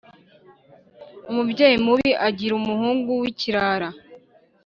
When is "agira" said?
2.27-2.53